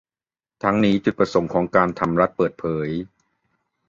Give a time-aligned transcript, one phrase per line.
[0.63, 2.89] ทั้งนี้จุดประสงค์ของการทำรัฐเปิดเผย